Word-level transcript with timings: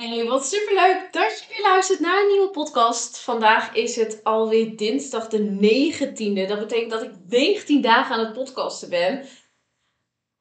Hey, 0.00 0.24
wat 0.24 0.46
superleuk 0.46 1.08
dat 1.10 1.38
je 1.38 1.54
weer 1.54 1.70
luistert 1.70 2.00
naar 2.00 2.20
een 2.20 2.28
nieuwe 2.28 2.50
podcast. 2.50 3.18
Vandaag 3.18 3.74
is 3.74 3.96
het 3.96 4.20
alweer 4.22 4.76
dinsdag 4.76 5.28
de 5.28 5.38
19e. 5.38 6.48
Dat 6.48 6.58
betekent 6.58 6.90
dat 6.90 7.02
ik 7.02 7.10
19 7.28 7.80
dagen 7.80 8.14
aan 8.14 8.24
het 8.24 8.32
podcasten 8.32 8.90
ben. 8.90 9.24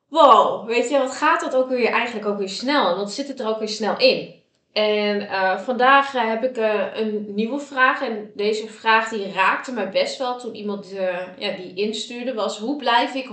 Wow, 0.08 0.68
weet 0.68 0.90
je, 0.90 0.98
wat 0.98 1.16
gaat 1.16 1.42
dat 1.42 1.56
ook 1.56 1.70
weer 1.70 1.90
eigenlijk 1.90 2.28
ook 2.28 2.38
weer 2.38 2.50
snel? 2.50 2.90
En 2.90 2.96
wat 2.96 3.12
zit 3.12 3.28
het 3.28 3.40
er 3.40 3.48
ook 3.48 3.60
weer 3.60 3.70
snel 3.70 3.98
in? 3.98 4.34
En 4.74 5.22
uh, 5.22 5.60
vandaag 5.60 6.14
uh, 6.16 6.28
heb 6.28 6.44
ik 6.44 6.58
uh, 6.58 6.86
een 6.94 7.26
nieuwe 7.36 7.60
vraag. 7.60 8.02
En 8.02 8.32
deze 8.36 8.68
vraag 8.68 9.10
die 9.10 9.32
raakte 9.32 9.72
mij 9.72 9.90
best 9.90 10.18
wel 10.18 10.40
toen 10.40 10.56
iemand 10.56 10.94
ja, 11.38 11.52
die 11.52 11.74
instuurde. 11.74 12.34
Was 12.34 12.58
hoe 12.58 12.78
blijf 12.78 13.14
ik 13.14 13.28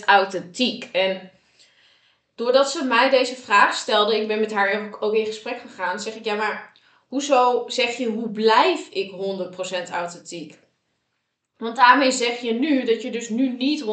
100% 0.00 0.04
authentiek? 0.04 0.88
En 0.92 1.30
doordat 2.42 2.70
ze 2.70 2.84
mij 2.84 3.10
deze 3.10 3.36
vraag 3.36 3.74
stelde, 3.74 4.20
ik 4.20 4.28
ben 4.28 4.40
met 4.40 4.52
haar 4.52 4.96
ook 5.00 5.14
in 5.14 5.26
gesprek 5.26 5.60
gegaan, 5.60 6.00
zeg 6.00 6.14
ik 6.14 6.24
ja, 6.24 6.34
maar 6.34 6.72
hoezo 7.08 7.64
zeg 7.66 7.96
je 7.96 8.06
hoe 8.06 8.30
blijf 8.30 8.88
ik 8.88 9.10
100% 9.88 9.90
authentiek? 9.90 10.58
Want 11.56 11.76
daarmee 11.76 12.12
zeg 12.12 12.40
je 12.40 12.52
nu 12.52 12.84
dat 12.84 13.02
je 13.02 13.10
dus 13.10 13.28
nu 13.28 13.48
niet 13.48 13.82
100% 13.82 13.84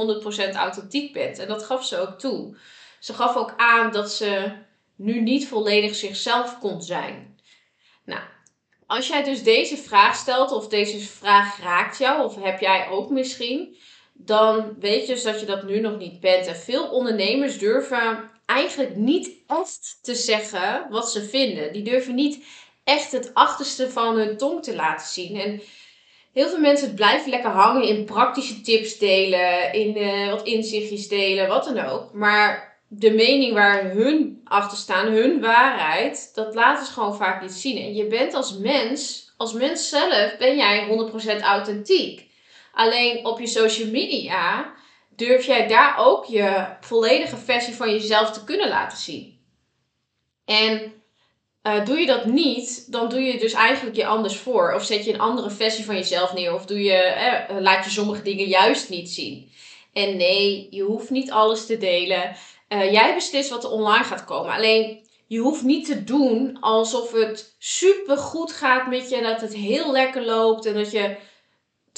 authentiek 0.54 1.13
bent. 1.13 1.40
En 1.40 1.48
dat 1.48 1.63
gaf 1.63 1.85
ze 1.85 1.98
ook 1.99 2.20
toe. 2.20 2.57
Ze 2.99 3.13
gaf 3.13 3.35
ook 3.35 3.54
aan 3.57 3.91
dat 3.91 4.12
ze 4.12 4.52
nu 4.96 5.21
niet 5.21 5.48
volledig 5.48 5.96
zichzelf 5.96 6.59
kon 6.59 6.81
zijn. 6.81 7.40
Nou, 8.05 8.21
als 8.87 9.07
jij 9.07 9.24
dus 9.24 9.43
deze 9.43 9.77
vraag 9.77 10.15
stelt, 10.15 10.52
of 10.52 10.68
deze 10.68 10.99
vraag 10.99 11.62
raakt 11.62 11.98
jou, 11.98 12.24
of 12.24 12.35
heb 12.35 12.59
jij 12.59 12.87
ook 12.87 13.09
misschien, 13.09 13.77
dan 14.25 14.75
weet 14.79 15.07
je 15.07 15.13
dus 15.13 15.23
dat 15.23 15.39
je 15.39 15.45
dat 15.45 15.63
nu 15.63 15.79
nog 15.79 15.98
niet 15.98 16.20
bent. 16.20 16.48
En 16.48 16.55
veel 16.55 16.87
ondernemers 16.87 17.57
durven 17.57 18.31
eigenlijk 18.45 18.95
niet 18.95 19.31
echt 19.48 19.99
te 20.01 20.15
zeggen 20.15 20.87
wat 20.89 21.12
ze 21.12 21.23
vinden. 21.23 21.73
Die 21.73 21.84
durven 21.84 22.15
niet 22.15 22.45
echt 22.84 23.12
het 23.12 23.34
achterste 23.34 23.90
van 23.90 24.15
hun 24.15 24.37
tong 24.37 24.63
te 24.63 24.75
laten 24.75 25.07
zien. 25.07 25.40
En 25.40 25.62
heel 26.34 26.49
veel 26.49 26.59
mensen 26.59 26.93
blijven 26.93 27.29
lekker 27.29 27.49
hangen 27.49 27.84
in 27.84 28.05
praktische 28.05 28.62
tips 28.62 28.97
delen, 28.97 29.73
in 29.73 29.97
uh, 29.97 30.29
wat 30.29 30.43
inzichtjes 30.45 31.07
delen, 31.07 31.47
wat 31.47 31.63
dan 31.63 31.79
ook. 31.79 32.13
Maar 32.13 32.77
de 32.87 33.12
mening 33.12 33.53
waar 33.53 33.91
hun 33.91 34.41
achter 34.43 34.77
staan, 34.77 35.12
hun 35.12 35.41
waarheid, 35.41 36.31
dat 36.34 36.55
laten 36.55 36.85
ze 36.85 36.91
gewoon 36.91 37.15
vaak 37.15 37.41
niet 37.41 37.51
zien. 37.51 37.77
En 37.77 37.95
je 37.95 38.07
bent 38.07 38.34
als 38.34 38.57
mens, 38.57 39.31
als 39.37 39.53
mens 39.53 39.90
zelf, 39.90 40.37
ben 40.37 40.57
jij 40.57 40.87
100% 41.40 41.41
authentiek. 41.41 42.29
Alleen 42.80 43.26
op 43.26 43.40
je 43.40 43.48
social 43.48 43.90
media 43.90 44.74
durf 45.16 45.46
jij 45.46 45.68
daar 45.68 45.98
ook 45.98 46.26
je 46.26 46.68
volledige 46.82 47.38
versie 47.38 47.74
van 47.74 47.91
jezelf 47.91 48.32
te 48.32 48.44
kunnen 48.44 48.70
laten 48.70 48.98
zien. 48.98 49.40
En 50.46 50.94
uh, 51.63 51.86
doe 51.86 51.98
je 51.98 52.05
dat 52.05 52.26
niet, 52.26 52.91
dan 52.91 53.10
doe 53.10 53.21
je 53.21 53.40
dus 53.40 53.54
eigenlijk 53.54 53.96
je 53.96 54.05
anders 54.05 54.38
voor. 54.38 54.74
Of 54.74 54.84
zet 54.84 55.05
je 55.05 55.13
een 55.13 55.20
andere 55.20 55.49
versie 55.49 55.86
van 55.86 55.96
jezelf 55.96 56.34
neer. 56.34 56.54
Of 56.54 56.66
doe 56.66 56.84
je, 56.84 56.94
eh, 56.94 57.60
laat 57.60 57.86
je 57.86 57.91
sommige 57.91 58.21
dingen 58.21 58.46
juist 58.46 58.90
niet 58.90 59.10
zien. 59.10 59.52
En 59.93 60.18
nee, 60.18 60.68
je 60.70 60.84
hoeft 60.84 61.10
niet 61.10 61.32
alles 61.32 61.66
te 61.66 61.77
delen. 61.77 62.36
Jij 62.70 63.14
beslist 63.14 63.49
wat 63.49 63.64
er 63.64 63.71
online 63.71 64.03
gaat 64.03 64.25
komen. 64.25 64.53
Alleen 64.53 65.08
je 65.28 65.40
hoeft 65.40 65.64
niet 65.64 65.86
te 65.86 66.03
doen 66.03 66.58
alsof 66.59 67.12
het 67.12 67.56
super 67.58 68.18
goed 68.18 68.52
gaat 68.52 68.88
met 68.88 69.09
je. 69.09 69.22
Dat 69.22 69.42
het 69.42 69.56
heel 69.56 69.92
lekker 69.92 70.26
loopt. 70.26 70.66
En 70.66 70.74
dat 70.74 70.92
je, 70.92 71.16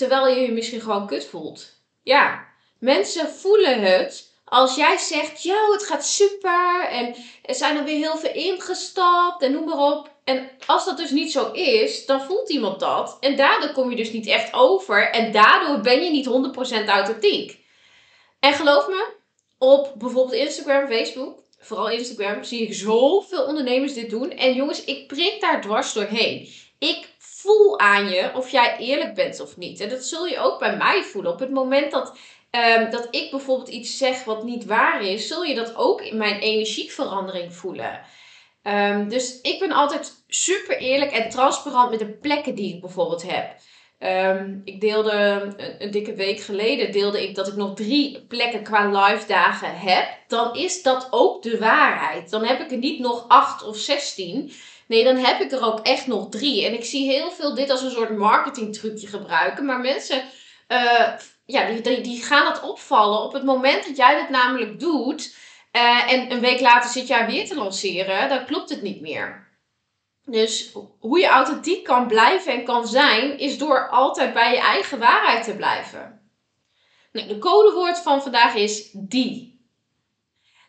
terwijl 0.01 0.27
je 0.27 0.41
je 0.41 0.51
misschien 0.51 0.81
gewoon 0.81 1.07
kut 1.07 1.25
voelt. 1.25 1.69
Ja, 2.03 2.49
Mensen 2.81 3.29
voelen 3.29 3.81
het 3.81 4.29
als 4.45 4.75
jij 4.75 4.97
zegt, 4.97 5.43
yo, 5.43 5.71
het 5.71 5.83
gaat 5.83 6.05
super 6.05 6.87
en 6.89 7.15
er 7.43 7.55
zijn 7.55 7.77
er 7.77 7.83
weer 7.83 7.97
heel 7.97 8.17
veel 8.17 8.33
ingestapt 8.33 9.43
en 9.43 9.51
noem 9.51 9.65
maar 9.65 9.77
op. 9.77 10.09
En 10.23 10.49
als 10.65 10.85
dat 10.85 10.97
dus 10.97 11.09
niet 11.09 11.31
zo 11.31 11.51
is, 11.51 12.05
dan 12.05 12.21
voelt 12.21 12.49
iemand 12.49 12.79
dat. 12.79 13.17
En 13.19 13.35
daardoor 13.35 13.71
kom 13.71 13.89
je 13.89 13.95
dus 13.95 14.11
niet 14.11 14.27
echt 14.27 14.53
over 14.53 15.11
en 15.11 15.31
daardoor 15.31 15.79
ben 15.79 16.03
je 16.03 16.09
niet 16.09 16.83
100% 16.83 16.87
authentiek. 16.87 17.59
En 18.39 18.53
geloof 18.53 18.87
me, 18.87 19.13
op 19.57 19.93
bijvoorbeeld 19.97 20.41
Instagram, 20.41 20.87
Facebook, 20.87 21.39
vooral 21.59 21.89
Instagram, 21.89 22.43
zie 22.43 22.61
ik 22.61 22.73
zoveel 22.73 23.45
ondernemers 23.45 23.93
dit 23.93 24.09
doen. 24.09 24.31
En 24.31 24.53
jongens, 24.53 24.83
ik 24.83 25.07
prik 25.07 25.41
daar 25.41 25.61
dwars 25.61 25.93
doorheen. 25.93 26.49
Ik 26.79 27.09
voel 27.41 27.79
aan 27.79 28.09
je 28.09 28.31
of 28.35 28.49
jij 28.49 28.77
eerlijk 28.77 29.13
bent 29.13 29.39
of 29.39 29.57
niet. 29.57 29.79
En 29.79 29.89
dat 29.89 30.03
zul 30.03 30.25
je 30.25 30.39
ook 30.39 30.59
bij 30.59 30.77
mij 30.77 31.03
voelen. 31.03 31.31
Op 31.31 31.39
het 31.39 31.51
moment 31.51 31.91
dat 31.91 32.17
um, 32.51 32.89
dat 32.89 33.07
ik 33.11 33.31
bijvoorbeeld 33.31 33.69
iets 33.69 33.97
zeg 33.97 34.23
wat 34.23 34.43
niet 34.43 34.65
waar 34.65 35.01
is, 35.01 35.27
zul 35.27 35.43
je 35.43 35.55
dat 35.55 35.75
ook 35.75 36.01
in 36.01 36.17
mijn 36.17 36.39
energieverandering 36.39 37.53
voelen. 37.53 38.01
Um, 38.63 39.09
dus 39.09 39.41
ik 39.41 39.59
ben 39.59 39.71
altijd 39.71 40.23
super 40.27 40.77
eerlijk 40.77 41.11
en 41.11 41.29
transparant 41.29 41.89
met 41.89 41.99
de 41.99 42.11
plekken 42.11 42.55
die 42.55 42.75
ik 42.75 42.81
bijvoorbeeld 42.81 43.31
heb. 43.31 43.55
Um, 44.03 44.61
ik 44.63 44.81
deelde 44.81 45.11
een, 45.11 45.83
een, 45.83 45.91
dikke 45.91 46.13
week 46.13 46.39
geleden 46.39 46.91
deelde 46.91 47.23
ik 47.23 47.35
dat 47.35 47.47
ik 47.47 47.55
nog 47.55 47.75
drie 47.75 48.25
plekken 48.27 48.63
qua 48.63 48.87
live 48.87 49.27
dagen 49.27 49.79
heb. 49.79 50.07
Dan 50.27 50.55
is 50.55 50.83
dat 50.83 51.07
ook 51.11 51.43
de 51.43 51.57
waarheid. 51.57 52.29
Dan 52.29 52.45
heb 52.45 52.59
ik 52.59 52.71
er 52.71 52.77
niet 52.77 52.99
nog 52.99 53.25
acht 53.27 53.63
of 53.63 53.77
zestien. 53.77 54.51
Nee, 54.87 55.03
dan 55.03 55.15
heb 55.15 55.41
ik 55.41 55.51
er 55.51 55.65
ook 55.65 55.79
echt 55.79 56.07
nog 56.07 56.29
drie. 56.29 56.65
En 56.65 56.73
ik 56.73 56.83
zie 56.83 57.11
heel 57.11 57.31
veel 57.31 57.55
dit 57.55 57.69
als 57.69 57.81
een 57.81 57.91
soort 57.91 58.17
marketing 58.17 58.73
trucje 58.73 59.07
gebruiken. 59.07 59.65
Maar 59.65 59.79
mensen 59.79 60.23
uh, 60.67 61.09
ja, 61.45 61.67
die, 61.67 62.01
die, 62.01 62.23
gaan 62.23 62.47
het 62.47 62.61
opvallen 62.61 63.21
op 63.21 63.33
het 63.33 63.43
moment 63.43 63.85
dat 63.85 63.97
jij 63.97 64.15
dit 64.15 64.29
namelijk 64.29 64.79
doet. 64.79 65.35
Uh, 65.71 66.11
en 66.11 66.31
een 66.31 66.39
week 66.39 66.59
later 66.59 66.89
zit 66.89 67.07
jij 67.07 67.25
weer 67.25 67.47
te 67.47 67.55
lanceren, 67.55 68.29
dan 68.29 68.45
klopt 68.45 68.69
het 68.69 68.81
niet 68.81 69.01
meer. 69.01 69.49
Dus 70.25 70.71
hoe 70.99 71.19
je 71.19 71.27
authentiek 71.27 71.83
kan 71.83 72.07
blijven 72.07 72.53
en 72.53 72.63
kan 72.63 72.87
zijn, 72.87 73.37
is 73.37 73.57
door 73.57 73.89
altijd 73.89 74.33
bij 74.33 74.51
je 74.51 74.59
eigen 74.59 74.99
waarheid 74.99 75.43
te 75.43 75.55
blijven. 75.55 76.21
Nou, 77.11 77.27
de 77.27 77.37
codewoord 77.37 77.99
van 77.99 78.21
vandaag 78.21 78.55
is 78.55 78.89
die. 78.93 79.59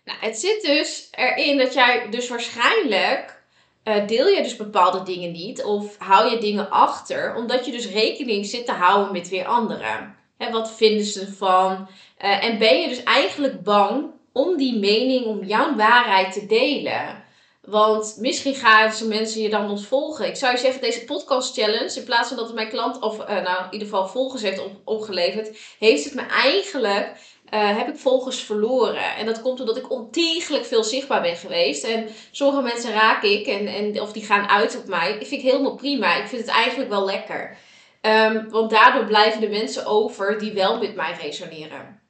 Nou, 0.05 0.19
het 0.21 0.39
zit 0.39 0.63
dus 0.63 1.09
erin 1.11 1.59
dat 1.59 1.75
jij 1.75 2.11
dus 2.11 2.29
waarschijnlijk 2.29 3.42
uh, 3.85 4.07
deel 4.07 4.27
je 4.27 4.43
dus 4.43 4.57
bepaalde 4.57 5.03
dingen 5.03 5.33
niet 5.33 5.65
of 5.65 5.99
hou 5.99 6.31
je 6.31 6.39
dingen 6.39 6.71
achter, 6.71 7.35
omdat 7.35 7.67
je 7.67 7.73
dus 7.73 7.91
rekening 7.91 8.47
zit 8.47 8.67
te 8.67 8.73
houden 8.73 9.13
met 9.13 9.29
weer 9.29 9.47
anderen. 9.47 10.17
En 10.37 10.53
wat 10.53 10.73
vinden 10.73 11.05
ze 11.05 11.21
ervan? 11.21 11.89
Uh, 12.25 12.45
en 12.45 12.59
ben 12.59 12.81
je 12.81 12.89
dus 12.89 13.03
eigenlijk 13.03 13.63
bang 13.63 14.05
om 14.33 14.57
die 14.57 14.79
mening, 14.79 15.25
om 15.25 15.45
jouw 15.45 15.77
waarheid 15.77 16.33
te 16.33 16.47
delen? 16.47 17.23
Want 17.61 18.17
misschien 18.21 18.55
gaan 18.55 18.93
ze 18.93 19.09
mensen 19.09 19.43
je 19.43 19.49
dan 19.49 19.71
ontvolgen. 19.71 20.27
Ik 20.27 20.37
zou 20.37 20.53
je 20.53 20.59
zeggen, 20.59 20.81
deze 20.81 21.05
podcast 21.05 21.55
challenge, 21.55 21.95
in 21.97 22.05
plaats 22.05 22.29
van 22.29 22.37
dat 22.37 22.47
het 22.47 22.55
mijn 22.55 22.69
klant, 22.69 23.01
of 23.01 23.19
uh, 23.19 23.27
nou 23.29 23.65
in 23.65 23.73
ieder 23.73 23.89
geval 23.89 24.09
volgers 24.09 24.43
heeft 24.43 24.65
op, 24.65 24.73
opgeleverd, 24.85 25.59
heeft 25.79 26.05
het 26.05 26.15
me 26.15 26.23
eigenlijk, 26.23 27.17
uh, 27.55 27.77
heb 27.77 27.89
ik 27.89 27.97
volgers 27.97 28.41
verloren. 28.41 29.17
En 29.17 29.27
dat 29.27 29.43
komt 29.43 29.61
omdat 29.61 29.77
ik 29.77 29.91
ontiegelijk 29.91 30.65
veel 30.65 30.85
zichtbaar 30.85 31.23
ben 31.23 31.37
geweest. 31.37 31.85
En 31.85 32.09
sommige 32.31 32.63
mensen 32.63 32.93
raak 32.93 33.23
ik, 33.23 33.47
en, 33.47 33.67
en, 33.67 34.01
of 34.01 34.13
die 34.13 34.25
gaan 34.25 34.49
uit 34.49 34.77
op 34.77 34.87
mij. 34.87 35.19
Dat 35.19 35.29
vind 35.29 35.43
ik 35.43 35.51
helemaal 35.51 35.75
prima. 35.75 36.17
Ik 36.17 36.27
vind 36.27 36.41
het 36.41 36.51
eigenlijk 36.51 36.91
wel 36.91 37.05
lekker. 37.05 37.57
Um, 38.01 38.51
want 38.51 38.71
daardoor 38.71 39.05
blijven 39.05 39.41
de 39.41 39.49
mensen 39.49 39.87
over 39.87 40.39
die 40.39 40.53
wel 40.53 40.79
met 40.79 40.95
mij 40.95 41.17
resoneren. 41.21 42.01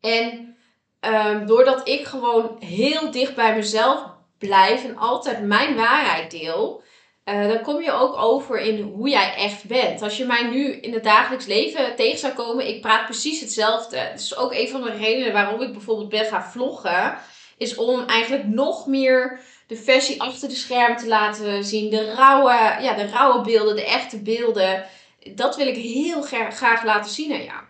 En 0.00 0.56
um, 1.00 1.46
doordat 1.46 1.88
ik 1.88 2.06
gewoon 2.06 2.56
heel 2.58 3.10
dicht 3.10 3.34
bij 3.34 3.54
mezelf 3.54 4.04
blijf 4.38 4.84
en 4.84 4.96
altijd 4.96 5.42
mijn 5.42 5.76
waarheid 5.76 6.30
deel, 6.30 6.82
uh, 7.24 7.48
dan 7.48 7.62
kom 7.62 7.82
je 7.82 7.92
ook 7.92 8.16
over 8.16 8.60
in 8.60 8.82
hoe 8.82 9.08
jij 9.08 9.34
echt 9.34 9.64
bent. 9.64 10.02
Als 10.02 10.16
je 10.16 10.24
mij 10.24 10.42
nu 10.48 10.72
in 10.72 10.92
het 10.92 11.04
dagelijks 11.04 11.46
leven 11.46 11.96
tegen 11.96 12.18
zou 12.18 12.32
komen, 12.32 12.68
ik 12.68 12.80
praat 12.80 13.04
precies 13.04 13.40
hetzelfde. 13.40 14.08
Dat 14.10 14.20
is 14.20 14.36
ook 14.36 14.52
een 14.52 14.68
van 14.68 14.82
de 14.82 14.90
redenen 14.90 15.32
waarom 15.32 15.62
ik 15.62 15.72
bijvoorbeeld 15.72 16.08
ben 16.08 16.24
gaan 16.24 16.50
vloggen. 16.50 17.18
Is 17.56 17.74
om 17.74 18.06
eigenlijk 18.06 18.44
nog 18.44 18.86
meer 18.86 19.40
de 19.66 19.76
versie 19.76 20.22
achter 20.22 20.48
de 20.48 20.54
schermen 20.54 20.96
te 20.96 21.06
laten 21.06 21.64
zien. 21.64 21.90
De 21.90 22.14
rauwe, 22.14 22.82
ja, 22.82 22.94
de 22.94 23.06
rauwe 23.06 23.40
beelden, 23.40 23.76
de 23.76 23.86
echte 23.86 24.22
beelden 24.22 24.86
dat 25.34 25.56
wil 25.56 25.66
ik 25.66 25.76
heel 25.76 26.22
graag 26.22 26.84
laten 26.84 27.10
zien 27.10 27.32
aan 27.32 27.44
jou. 27.44 27.62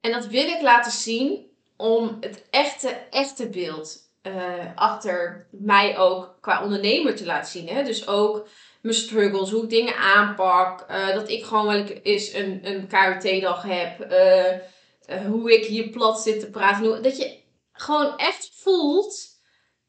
En 0.00 0.12
dat 0.12 0.26
wil 0.26 0.48
ik 0.48 0.60
laten 0.60 0.92
zien 0.92 1.50
om 1.76 2.16
het 2.20 2.42
echte, 2.50 2.88
echte 3.10 3.48
beeld 3.48 4.10
uh, 4.22 4.64
achter 4.74 5.48
mij 5.50 5.98
ook 5.98 6.36
qua 6.40 6.62
ondernemer 6.64 7.16
te 7.16 7.24
laten 7.26 7.50
zien. 7.50 7.68
Hè? 7.68 7.82
Dus 7.82 8.06
ook 8.06 8.48
mijn 8.82 8.94
struggles, 8.94 9.50
hoe 9.50 9.62
ik 9.62 9.70
dingen 9.70 9.96
aanpak. 9.96 10.80
eh, 10.80 11.14
dat 11.14 11.28
ik 11.28 11.44
gewoon 11.44 11.66
wel 11.66 11.84
eens 12.02 12.32
een, 12.32 12.60
een 12.62 12.86
KUT-dag 12.86 13.62
heb. 13.62 14.00
eh, 14.00 14.52
eh, 14.52 15.26
hoe 15.26 15.52
ik 15.52 15.64
hier 15.64 15.88
plat 15.88 16.20
zit 16.20 16.40
te 16.40 16.50
praten. 16.50 17.02
Dat 17.02 17.16
je 17.16 17.38
gewoon 17.72 18.16
echt 18.16 18.50
voelt 18.54 19.28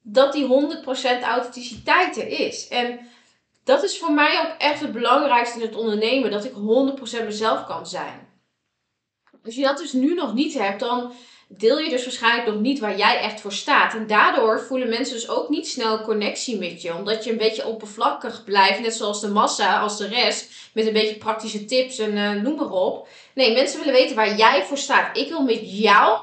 dat 0.01 0.33
die 0.33 0.45
100% 0.45 1.24
authenticiteit 1.24 2.18
er 2.18 2.27
is. 2.27 2.68
En 2.68 3.00
dat 3.63 3.83
is 3.83 4.00
voor 4.00 4.12
mij 4.13 4.39
ook 4.39 4.57
echt 4.57 4.80
het 4.80 4.91
belangrijkste 4.91 5.59
in 5.59 5.65
het 5.65 5.75
ondernemen. 5.75 6.31
Dat 6.31 6.45
ik 6.45 6.53
100% 6.53 7.24
mezelf 7.25 7.65
kan 7.65 7.88
zijn. 7.88 8.31
Als 9.45 9.56
je 9.56 9.62
dat 9.62 9.77
dus 9.77 9.94
nu 9.94 10.13
nog 10.13 10.33
niet 10.33 10.53
hebt, 10.53 10.80
dan 10.80 11.13
deel 11.57 11.77
je 11.77 11.89
dus 11.89 12.03
waarschijnlijk 12.03 12.47
nog 12.47 12.59
niet 12.59 12.79
waar 12.79 12.97
jij 12.97 13.19
echt 13.19 13.41
voor 13.41 13.53
staat. 13.53 13.94
En 13.94 14.07
daardoor 14.07 14.61
voelen 14.61 14.89
mensen 14.89 15.15
dus 15.15 15.29
ook 15.29 15.50
niet 15.50 15.67
snel 15.67 16.01
connectie 16.01 16.57
met 16.57 16.81
je. 16.81 16.95
Omdat 16.95 17.23
je 17.23 17.31
een 17.31 17.38
beetje 17.38 17.67
oppervlakkig 17.67 18.44
blijft, 18.44 18.79
net 18.79 18.94
zoals 18.94 19.21
de 19.21 19.29
massa, 19.29 19.79
als 19.79 19.97
de 19.97 20.07
rest. 20.07 20.51
Met 20.73 20.88
een 20.88 20.94
beetje 20.94 21.17
praktische 21.17 21.65
tips 21.65 22.00
en 22.00 22.17
eh, 22.17 22.31
noem 22.31 22.55
maar 22.55 22.71
op. 22.71 23.07
Nee, 23.33 23.53
mensen 23.53 23.79
willen 23.79 23.94
weten 23.94 24.15
waar 24.15 24.35
jij 24.35 24.63
voor 24.65 24.77
staat. 24.77 25.17
Ik 25.17 25.29
wil 25.29 25.41
met 25.41 25.59
jou, 25.79 26.19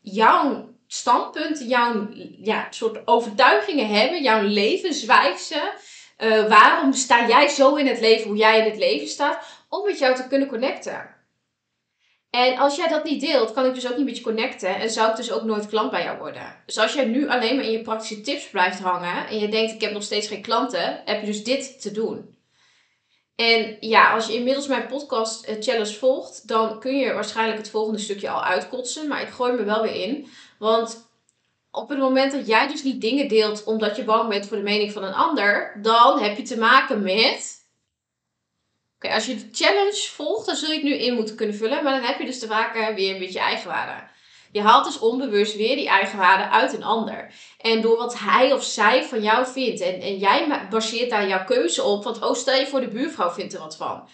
jouw 0.00 0.68
standpunten, 0.86 1.66
jouw 1.66 2.08
ja, 2.42 2.66
soort 2.70 3.00
overtuigingen 3.04 3.88
hebben. 3.88 4.22
Jouw 4.22 4.42
levenswijze. 4.42 5.72
Eh, 6.16 6.48
waarom 6.48 6.92
sta 6.92 7.28
jij 7.28 7.48
zo 7.48 7.74
in 7.74 7.86
het 7.86 8.00
leven, 8.00 8.28
hoe 8.28 8.36
jij 8.36 8.58
in 8.58 8.70
het 8.70 8.78
leven 8.78 9.08
staat? 9.08 9.38
Om 9.68 9.84
met 9.84 9.98
jou 9.98 10.14
te 10.14 10.28
kunnen 10.28 10.48
connecten. 10.48 11.18
En 12.30 12.58
als 12.58 12.76
jij 12.76 12.88
dat 12.88 13.04
niet 13.04 13.20
deelt, 13.20 13.52
kan 13.52 13.66
ik 13.66 13.74
dus 13.74 13.90
ook 13.90 13.96
niet 13.96 14.06
met 14.06 14.16
je 14.16 14.22
connecten 14.22 14.76
en 14.76 14.90
zou 14.90 15.10
ik 15.10 15.16
dus 15.16 15.32
ook 15.32 15.42
nooit 15.42 15.66
klant 15.66 15.90
bij 15.90 16.02
jou 16.02 16.18
worden. 16.18 16.62
Dus 16.66 16.78
als 16.78 16.92
jij 16.92 17.04
nu 17.04 17.28
alleen 17.28 17.56
maar 17.56 17.64
in 17.64 17.70
je 17.70 17.82
praktische 17.82 18.20
tips 18.20 18.48
blijft 18.48 18.80
hangen 18.80 19.26
en 19.26 19.38
je 19.38 19.48
denkt 19.48 19.72
ik 19.72 19.80
heb 19.80 19.92
nog 19.92 20.02
steeds 20.02 20.28
geen 20.28 20.42
klanten, 20.42 21.02
heb 21.04 21.20
je 21.20 21.26
dus 21.26 21.44
dit 21.44 21.80
te 21.80 21.90
doen. 21.90 22.38
En 23.36 23.76
ja, 23.80 24.14
als 24.14 24.26
je 24.26 24.34
inmiddels 24.34 24.66
mijn 24.66 24.86
podcast 24.86 25.44
eh, 25.44 25.56
challenge 25.60 25.94
volgt, 25.94 26.48
dan 26.48 26.80
kun 26.80 26.96
je 26.96 27.12
waarschijnlijk 27.12 27.58
het 27.58 27.70
volgende 27.70 27.98
stukje 27.98 28.30
al 28.30 28.44
uitkotsen, 28.44 29.08
maar 29.08 29.22
ik 29.22 29.28
gooi 29.28 29.52
me 29.52 29.64
wel 29.64 29.82
weer 29.82 29.94
in. 29.94 30.26
Want 30.58 31.10
op 31.70 31.88
het 31.88 31.98
moment 31.98 32.32
dat 32.32 32.46
jij 32.46 32.68
dus 32.68 32.82
niet 32.82 33.00
dingen 33.00 33.28
deelt 33.28 33.64
omdat 33.64 33.96
je 33.96 34.04
bang 34.04 34.28
bent 34.28 34.46
voor 34.46 34.56
de 34.56 34.62
mening 34.62 34.92
van 34.92 35.04
een 35.04 35.14
ander, 35.14 35.78
dan 35.82 36.18
heb 36.18 36.36
je 36.36 36.42
te 36.42 36.58
maken 36.58 37.02
met 37.02 37.59
Oké, 39.02 39.14
als 39.14 39.26
je 39.26 39.34
de 39.34 39.48
challenge 39.52 40.08
volgt, 40.10 40.46
dan 40.46 40.56
zul 40.56 40.68
je 40.68 40.74
het 40.74 40.84
nu 40.84 40.94
in 40.94 41.14
moeten 41.14 41.36
kunnen 41.36 41.56
vullen. 41.56 41.84
Maar 41.84 42.00
dan 42.00 42.08
heb 42.08 42.18
je 42.18 42.26
dus 42.26 42.38
te 42.38 42.46
maken 42.46 42.94
weer 42.94 43.18
met 43.18 43.32
je 43.32 43.38
eigenwaarde. 43.38 44.08
Je 44.52 44.60
haalt 44.60 44.84
dus 44.84 44.98
onbewust 44.98 45.56
weer 45.56 45.76
die 45.76 45.88
eigenwaarde 45.88 46.48
uit 46.48 46.72
een 46.72 46.84
ander. 46.84 47.32
En 47.60 47.80
door 47.80 47.96
wat 47.96 48.18
hij 48.18 48.52
of 48.52 48.64
zij 48.64 49.04
van 49.04 49.22
jou 49.22 49.46
vindt. 49.46 49.80
En, 49.80 50.00
en 50.00 50.16
jij 50.16 50.66
baseert 50.70 51.10
daar 51.10 51.28
jouw 51.28 51.44
keuze 51.44 51.82
op. 51.82 52.04
Want 52.04 52.22
oh, 52.22 52.34
stel 52.34 52.58
je 52.58 52.66
voor 52.66 52.80
de 52.80 52.88
buurvrouw 52.88 53.30
vindt 53.30 53.54
er 53.54 53.60
wat 53.60 53.76
van. 53.76 54.08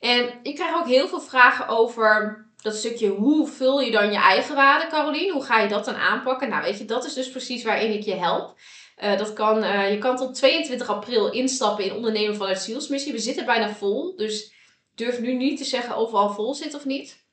En 0.00 0.38
ik 0.42 0.54
krijg 0.54 0.76
ook 0.76 0.86
heel 0.86 1.08
veel 1.08 1.20
vragen 1.20 1.68
over 1.68 2.46
dat 2.62 2.74
stukje 2.74 3.08
hoe 3.08 3.48
vul 3.48 3.80
je 3.80 3.90
dan 3.90 4.12
je 4.12 4.18
eigenwaarde, 4.18 4.86
Carolien? 4.86 5.32
Hoe 5.32 5.44
ga 5.44 5.60
je 5.60 5.68
dat 5.68 5.84
dan 5.84 5.96
aanpakken? 5.96 6.48
Nou, 6.48 6.62
weet 6.62 6.78
je, 6.78 6.84
dat 6.84 7.04
is 7.04 7.14
dus 7.14 7.30
precies 7.30 7.64
waarin 7.64 7.92
ik 7.92 8.02
je 8.02 8.14
help. 8.14 8.58
Eh, 8.98 9.18
dat 9.18 9.32
kan, 9.32 9.62
eh, 9.62 9.90
je 9.90 9.98
kan 9.98 10.16
tot 10.16 10.34
22 10.34 10.88
april 10.88 11.30
instappen 11.30 11.84
in 11.84 11.92
ondernemen 11.92 12.36
vanuit 12.36 12.60
zielsmissie. 12.60 13.12
We 13.12 13.18
zitten 13.18 13.44
bijna 13.44 13.74
vol, 13.74 14.16
dus 14.16 14.52
durf 14.94 15.20
nu 15.20 15.34
niet 15.34 15.58
te 15.58 15.64
zeggen 15.64 15.96
of 15.96 16.10
we 16.10 16.16
al 16.16 16.32
vol 16.32 16.54
zitten 16.54 16.78
of 16.78 16.84
niet. 16.84 17.26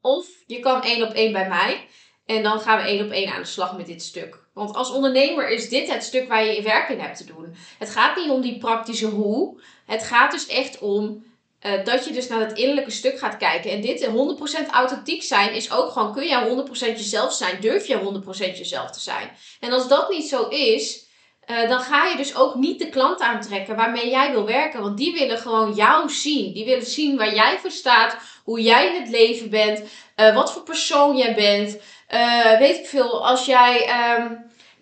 Of 0.00 0.26
je 0.46 0.60
kan 0.60 0.82
één 0.82 1.06
op 1.08 1.12
één 1.12 1.32
bij 1.32 1.48
mij 1.48 1.86
en 2.26 2.42
dan 2.42 2.60
gaan 2.60 2.78
we 2.78 2.88
één 2.88 3.04
op 3.04 3.10
één 3.10 3.32
aan 3.32 3.40
de 3.40 3.46
slag 3.46 3.76
met 3.76 3.86
dit 3.86 4.02
stuk. 4.02 4.44
Want 4.54 4.74
als 4.74 4.90
ondernemer 4.90 5.48
is 5.48 5.68
dit 5.68 5.92
het 5.92 6.04
stuk 6.04 6.28
waar 6.28 6.44
je 6.44 6.52
je 6.52 6.62
werk 6.62 6.88
in 6.88 7.00
hebt 7.00 7.16
te 7.16 7.24
doen. 7.24 7.54
Het 7.78 7.90
gaat 7.90 8.16
niet 8.16 8.30
om 8.30 8.40
die 8.40 8.58
praktische 8.58 9.06
hoe. 9.06 9.60
Het 9.86 10.02
gaat 10.02 10.32
dus 10.32 10.46
echt 10.46 10.78
om 10.78 11.24
eh, 11.60 11.84
dat 11.84 12.04
je 12.04 12.12
dus 12.12 12.28
naar 12.28 12.40
het 12.40 12.58
innerlijke 12.58 12.90
stuk 12.90 13.18
gaat 13.18 13.36
kijken. 13.36 13.70
En 13.70 13.80
dit 13.80 14.06
100% 14.06 14.70
authentiek 14.70 15.22
zijn 15.22 15.54
is 15.54 15.72
ook 15.72 15.90
gewoon, 15.90 16.12
kun 16.12 16.26
jij 16.26 16.48
100% 16.48 16.96
jezelf 16.96 17.32
zijn? 17.32 17.60
Durf 17.60 17.86
je 17.86 17.98
100% 17.98 18.58
jezelf 18.58 18.90
te 18.90 19.00
zijn? 19.00 19.30
En 19.60 19.72
als 19.72 19.88
dat 19.88 20.10
niet 20.10 20.28
zo 20.28 20.48
is, 20.48 21.06
eh, 21.46 21.68
dan 21.68 21.80
ga 21.80 22.06
je 22.06 22.16
dus 22.16 22.36
ook 22.36 22.54
niet 22.54 22.78
de 22.78 22.88
klant 22.88 23.20
aantrekken 23.20 23.76
waarmee 23.76 24.10
jij 24.10 24.30
wil 24.30 24.46
werken. 24.46 24.80
Want 24.80 24.96
die 24.96 25.12
willen 25.12 25.38
gewoon 25.38 25.74
jou 25.74 26.10
zien. 26.10 26.52
Die 26.52 26.64
willen 26.64 26.86
zien 26.86 27.16
waar 27.16 27.34
jij 27.34 27.58
voor 27.58 27.70
staat, 27.70 28.16
hoe 28.44 28.62
jij 28.62 28.94
in 28.94 29.00
het 29.00 29.10
leven 29.10 29.50
bent, 29.50 29.82
eh, 30.14 30.34
wat 30.34 30.52
voor 30.52 30.62
persoon 30.62 31.16
jij 31.16 31.34
bent. 31.34 31.78
Eh, 32.06 32.58
weet 32.58 32.78
ik 32.78 32.86
veel, 32.86 33.26
als 33.26 33.46
jij... 33.46 33.86
ehm, 33.86 34.34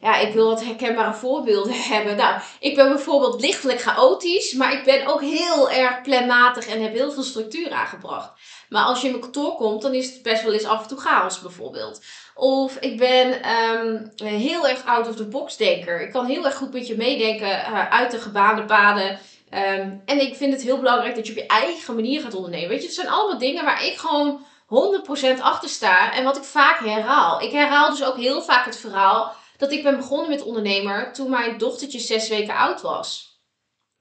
ja, 0.04 0.18
ik 0.18 0.32
wil 0.32 0.48
wat 0.48 0.64
herkenbare 0.64 1.14
voorbeelden 1.14 1.72
hebben. 1.94 2.16
Nou, 2.16 2.40
ik 2.60 2.74
ben 2.74 2.88
bijvoorbeeld 2.88 3.40
lichtelijk 3.40 3.80
chaotisch, 3.80 4.52
maar 4.52 4.72
ik 4.72 4.84
ben 4.84 5.06
ook 5.06 5.20
heel 5.20 5.70
erg 5.70 6.02
planmatig 6.02 6.66
en 6.66 6.82
heb 6.82 6.92
heel 6.92 7.12
veel 7.12 7.22
structuur 7.22 7.72
aangebracht. 7.72 8.32
Maar 8.68 8.84
als 8.84 9.00
je 9.00 9.04
in 9.06 9.10
mijn 9.10 9.22
kantoor 9.22 9.54
komt, 9.54 9.82
dan 9.82 9.94
is 9.94 10.12
het 10.12 10.22
best 10.22 10.42
wel 10.42 10.52
eens 10.52 10.64
af 10.64 10.82
en 10.82 10.88
toe 10.88 10.98
chaos 10.98 11.40
bijvoorbeeld. 11.40 12.04
Of 12.34 12.76
ik 12.76 12.98
ben 12.98 13.42
ehm, 13.42 14.06
heel 14.16 14.68
erg 14.68 14.86
out 14.86 15.08
of 15.08 15.16
the 15.16 15.26
box 15.26 15.56
denker. 15.56 16.00
Ik 16.00 16.12
kan 16.12 16.26
heel 16.26 16.44
erg 16.44 16.56
goed 16.56 16.72
met 16.72 16.86
je 16.86 16.96
meedenken 16.96 17.64
eh, 17.64 17.90
uit 17.90 18.10
de 18.10 18.18
gebaande 18.18 18.64
paden. 18.64 19.18
Ehm, 19.50 19.90
en 20.04 20.20
ik 20.20 20.34
vind 20.34 20.52
het 20.52 20.62
heel 20.62 20.78
belangrijk 20.78 21.14
dat 21.14 21.26
je 21.26 21.32
op 21.32 21.38
je 21.38 21.46
eigen 21.46 21.94
manier 21.94 22.20
gaat 22.20 22.34
ondernemen. 22.34 22.68
Weet 22.68 22.80
je, 22.80 22.86
het 22.86 22.94
zijn 22.94 23.08
allemaal 23.08 23.38
dingen 23.38 23.64
waar 23.64 23.84
ik 23.84 23.96
gewoon 23.96 24.44
100% 24.66 25.40
achter 25.40 25.68
sta. 25.68 26.12
En 26.12 26.24
wat 26.24 26.36
ik 26.36 26.44
vaak 26.44 26.78
herhaal. 26.78 27.40
Ik 27.40 27.52
herhaal 27.52 27.90
dus 27.90 28.04
ook 28.04 28.16
heel 28.16 28.42
vaak 28.42 28.64
het 28.64 28.76
verhaal 28.80 29.34
dat 29.56 29.72
ik 29.72 29.82
ben 29.82 29.96
begonnen 29.96 30.28
met 30.28 30.42
ondernemer 30.42 31.12
toen 31.12 31.30
mijn 31.30 31.58
dochtertje 31.58 31.98
zes 31.98 32.28
weken 32.28 32.56
oud 32.56 32.80
was. 32.80 33.38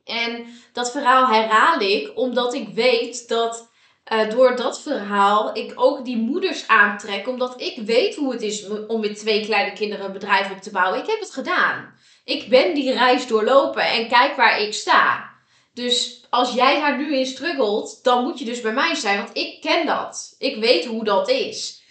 En 0.03 0.45
dat 0.73 0.91
verhaal 0.91 1.27
herhaal 1.27 1.79
ik 1.79 2.11
omdat 2.15 2.53
ik 2.53 2.67
weet 2.67 3.27
dat 3.27 3.71
eh, 4.03 4.29
door 4.29 4.55
dat 4.55 4.81
verhaal 4.81 5.55
ik 5.55 5.71
ook 5.75 6.05
die 6.05 6.17
moeders 6.17 6.67
aantrek. 6.67 7.27
Omdat 7.27 7.61
ik 7.61 7.77
weet 7.85 8.15
hoe 8.15 8.31
het 8.31 8.41
is 8.41 8.67
om 8.87 8.99
met 8.99 9.15
twee 9.15 9.45
kleine 9.45 9.73
kinderen 9.73 10.05
een 10.05 10.11
bedrijf 10.11 10.51
op 10.51 10.61
te 10.61 10.71
bouwen. 10.71 10.99
Ik 10.99 11.07
heb 11.07 11.19
het 11.19 11.31
gedaan. 11.31 11.93
Ik 12.23 12.49
ben 12.49 12.73
die 12.73 12.93
reis 12.93 13.27
doorlopen 13.27 13.83
en 13.83 14.07
kijk 14.07 14.35
waar 14.35 14.59
ik 14.61 14.73
sta. 14.73 15.31
Dus 15.73 16.25
als 16.29 16.53
jij 16.53 16.79
daar 16.79 16.97
nu 16.97 17.15
in 17.17 17.25
struggelt, 17.25 18.03
dan 18.03 18.23
moet 18.23 18.39
je 18.39 18.45
dus 18.45 18.61
bij 18.61 18.73
mij 18.73 18.95
zijn. 18.95 19.17
Want 19.17 19.37
ik 19.37 19.61
ken 19.61 19.85
dat. 19.85 20.35
Ik 20.37 20.55
weet 20.55 20.85
hoe 20.85 21.03
dat 21.03 21.29
is. 21.29 21.81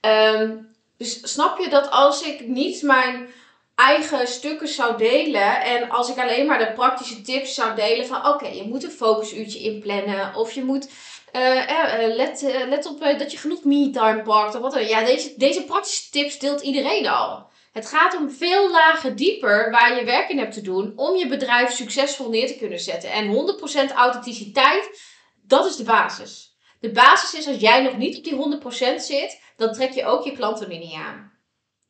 Ehm, 0.00 0.56
dus 1.00 1.32
snap 1.32 1.58
je 1.58 1.68
dat 1.68 1.90
als 1.90 2.22
ik 2.22 2.46
niet 2.46 2.82
mijn 2.82 3.28
eigen 3.74 4.28
stukken 4.28 4.68
zou 4.68 4.98
delen 4.98 5.62
en 5.62 5.90
als 5.90 6.10
ik 6.10 6.18
alleen 6.18 6.46
maar 6.46 6.58
de 6.58 6.72
praktische 6.72 7.22
tips 7.22 7.54
zou 7.54 7.74
delen 7.74 8.06
van 8.06 8.26
oké, 8.26 8.46
je 8.46 8.68
moet 8.68 8.84
een 8.84 8.90
focusuurtje 8.90 9.58
inplannen 9.58 10.34
of 10.34 10.52
je 10.52 10.64
moet 10.64 10.90
eh, 11.32 12.16
let, 12.16 12.42
let 12.68 12.86
op 12.86 13.00
dat 13.00 13.32
je 13.32 13.38
genoeg 13.38 13.64
me-time 13.64 14.22
pakt 14.22 14.54
of 14.54 14.60
wat 14.60 14.72
dan. 14.72 14.86
Ja, 14.86 15.04
deze, 15.04 15.34
deze 15.36 15.64
praktische 15.64 16.10
tips 16.10 16.38
deelt 16.38 16.60
iedereen 16.60 17.06
al. 17.06 17.48
Het 17.72 17.86
gaat 17.86 18.16
om 18.16 18.30
veel 18.30 18.70
lager 18.70 19.16
dieper 19.16 19.70
waar 19.70 19.96
je 19.96 20.04
werk 20.04 20.28
in 20.28 20.38
hebt 20.38 20.54
te 20.54 20.60
doen 20.60 20.92
om 20.96 21.16
je 21.16 21.28
bedrijf 21.28 21.72
succesvol 21.72 22.28
neer 22.28 22.46
te 22.46 22.56
kunnen 22.56 22.80
zetten. 22.80 23.10
En 23.10 23.26
100% 23.90 23.94
authenticiteit, 23.94 25.00
dat 25.42 25.66
is 25.66 25.76
de 25.76 25.84
basis. 25.84 26.49
De 26.80 26.90
basis 26.90 27.38
is 27.38 27.46
als 27.46 27.60
jij 27.60 27.82
nog 27.82 27.96
niet 27.96 28.16
op 28.16 28.24
die 28.24 28.94
100% 28.94 28.96
zit, 28.96 29.40
dan 29.56 29.72
trek 29.72 29.92
je 29.92 30.04
ook 30.04 30.24
je 30.24 30.32
klanten 30.32 30.68
niet 30.68 30.94
aan. 30.94 31.32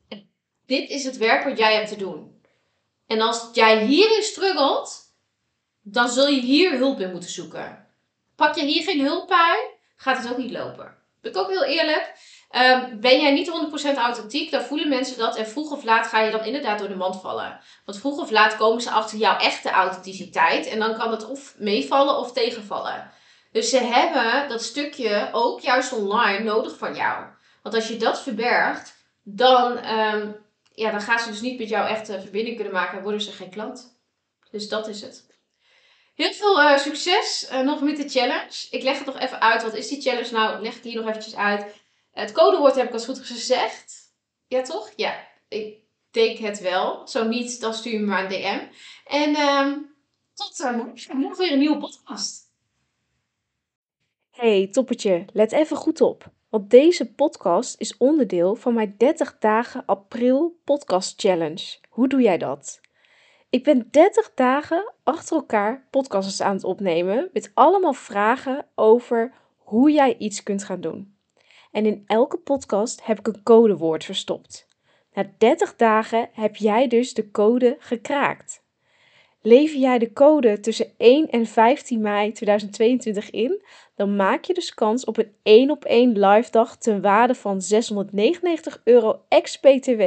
En 0.08 0.30
dit 0.66 0.90
is 0.90 1.04
het 1.04 1.16
werk 1.16 1.44
wat 1.44 1.58
jij 1.58 1.74
hebt 1.74 1.88
te 1.88 1.96
doen. 1.96 2.42
En 3.06 3.20
als 3.20 3.48
jij 3.52 3.84
hierin 3.84 4.22
struggelt, 4.22 5.14
dan 5.82 6.08
zul 6.08 6.28
je 6.28 6.40
hier 6.40 6.76
hulp 6.76 7.00
in 7.00 7.10
moeten 7.10 7.30
zoeken. 7.30 7.86
Pak 8.36 8.54
je 8.54 8.64
hier 8.64 8.82
geen 8.82 9.00
hulp 9.00 9.28
bij, 9.28 9.78
gaat 9.96 10.22
het 10.22 10.32
ook 10.32 10.38
niet 10.38 10.50
lopen. 10.50 10.98
Ben 11.20 11.30
ik 11.30 11.36
ook 11.36 11.48
heel 11.48 11.64
eerlijk. 11.64 12.12
Ehm, 12.50 13.00
ben 13.00 13.20
jij 13.20 13.32
niet 13.32 13.48
100% 13.48 13.96
authentiek, 13.96 14.50
dan 14.50 14.62
voelen 14.62 14.88
mensen 14.88 15.18
dat. 15.18 15.36
En 15.36 15.46
vroeg 15.46 15.70
of 15.70 15.84
laat 15.84 16.06
ga 16.06 16.20
je 16.20 16.30
dan 16.30 16.44
inderdaad 16.44 16.78
door 16.78 16.88
de 16.88 16.96
mand 16.96 17.20
vallen. 17.20 17.60
Want 17.84 17.98
vroeg 17.98 18.18
of 18.18 18.30
laat 18.30 18.56
komen 18.56 18.82
ze 18.82 18.90
achter 18.90 19.18
jouw 19.18 19.36
echte 19.36 19.70
authenticiteit. 19.70 20.66
En 20.66 20.78
dan 20.78 20.96
kan 20.98 21.10
het 21.10 21.28
of 21.28 21.54
meevallen 21.58 22.18
of 22.18 22.32
tegenvallen. 22.32 23.10
Dus 23.52 23.70
ze 23.70 23.78
hebben 23.78 24.48
dat 24.48 24.62
stukje 24.62 25.28
ook 25.32 25.60
juist 25.60 25.92
online 25.92 26.44
nodig 26.44 26.78
van 26.78 26.94
jou. 26.94 27.24
Want 27.62 27.74
als 27.74 27.88
je 27.88 27.96
dat 27.96 28.22
verbergt, 28.22 28.94
dan, 29.22 29.78
ehm, 29.78 30.32
ja, 30.74 30.90
dan 30.90 31.00
gaan 31.00 31.18
ze 31.18 31.30
dus 31.30 31.40
niet 31.40 31.58
met 31.58 31.68
jou 31.68 31.88
echt 31.88 32.08
een 32.08 32.22
verbinding 32.22 32.56
kunnen 32.56 32.74
maken 32.74 32.96
en 32.96 33.02
worden 33.02 33.20
ze 33.20 33.32
geen 33.32 33.50
klant. 33.50 33.98
Dus 34.50 34.68
dat 34.68 34.88
is 34.88 35.00
het. 35.00 35.28
Heel 36.14 36.32
veel 36.32 36.60
eh, 36.60 36.78
succes 36.78 37.46
eh, 37.48 37.60
nog 37.60 37.80
met 37.80 37.96
de 37.96 38.08
challenge. 38.08 38.66
Ik 38.70 38.82
leg 38.82 38.96
het 38.98 39.06
nog 39.06 39.18
even 39.18 39.40
uit. 39.40 39.62
Wat 39.62 39.74
is 39.74 39.88
die 39.88 40.00
challenge 40.00 40.32
nou? 40.32 40.62
Leg 40.62 40.76
ik 40.76 40.82
hier 40.82 40.96
nog 40.96 41.08
eventjes 41.08 41.36
uit. 41.36 41.74
Het 42.12 42.32
codewoord 42.32 42.74
heb 42.74 42.86
ik 42.86 42.92
als 42.92 43.04
goed 43.04 43.26
gezegd. 43.26 43.94
Ja, 44.46 44.62
toch? 44.62 44.90
Ja, 44.96 45.28
ik 45.48 45.78
denk 46.10 46.38
het 46.38 46.60
wel. 46.60 47.06
Zo 47.08 47.24
niet, 47.24 47.60
dan 47.60 47.74
stuur 47.74 47.92
je 47.92 47.98
me 47.98 48.06
maar 48.06 48.24
een 48.24 48.28
DM. 48.28 48.60
En 49.04 49.34
ehm, 49.34 49.78
tot 50.34 50.58
morgen. 50.58 51.16
Morgen 51.16 51.38
weer 51.38 51.52
een 51.52 51.58
nieuwe 51.58 51.78
podcast. 51.78 52.49
Hey 54.40 54.66
toppertje, 54.66 55.24
let 55.32 55.52
even 55.52 55.76
goed 55.76 56.00
op. 56.00 56.30
Want 56.48 56.70
deze 56.70 57.12
podcast 57.12 57.80
is 57.80 57.96
onderdeel 57.96 58.54
van 58.54 58.74
mijn 58.74 58.94
30 58.98 59.38
dagen 59.38 59.82
april 59.86 60.60
podcast 60.64 61.20
challenge. 61.20 61.76
Hoe 61.88 62.08
doe 62.08 62.20
jij 62.20 62.38
dat? 62.38 62.80
Ik 63.50 63.64
ben 63.64 63.88
30 63.90 64.34
dagen 64.34 64.92
achter 65.02 65.36
elkaar 65.36 65.86
podcasts 65.90 66.40
aan 66.40 66.54
het 66.54 66.64
opnemen 66.64 67.30
met 67.32 67.50
allemaal 67.54 67.92
vragen 67.92 68.66
over 68.74 69.32
hoe 69.56 69.90
jij 69.90 70.16
iets 70.18 70.42
kunt 70.42 70.64
gaan 70.64 70.80
doen. 70.80 71.14
En 71.70 71.86
in 71.86 72.02
elke 72.06 72.38
podcast 72.38 73.06
heb 73.06 73.18
ik 73.18 73.26
een 73.26 73.42
codewoord 73.42 74.04
verstopt. 74.04 74.66
Na 75.12 75.30
30 75.38 75.76
dagen 75.76 76.28
heb 76.32 76.56
jij 76.56 76.88
dus 76.88 77.14
de 77.14 77.30
code 77.30 77.76
gekraakt. 77.78 78.62
Lever 79.42 79.78
jij 79.78 79.98
de 79.98 80.12
code 80.12 80.60
tussen 80.60 80.92
1 80.96 81.30
en 81.30 81.46
15 81.46 82.00
mei 82.00 82.32
2022 82.32 83.30
in, 83.30 83.62
dan 83.96 84.16
maak 84.16 84.44
je 84.44 84.54
dus 84.54 84.74
kans 84.74 85.04
op 85.04 85.18
een 85.18 85.34
1 85.42 85.70
op 85.70 85.84
1 85.84 86.18
live 86.18 86.50
dag 86.50 86.76
ten 86.76 87.00
waarde 87.00 87.34
van 87.34 87.62
699 87.62 88.80
euro 88.84 89.22
ex-BTW. 89.28 90.00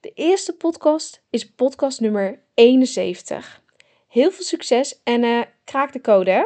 De 0.00 0.12
eerste 0.14 0.52
podcast 0.52 1.22
is 1.30 1.50
podcast 1.50 2.00
nummer 2.00 2.42
71. 2.54 3.62
Heel 4.08 4.30
veel 4.30 4.44
succes 4.44 5.00
en 5.02 5.22
uh, 5.22 5.42
kraak 5.64 5.92
de 5.92 6.00
code 6.00 6.30
hè! 6.30 6.44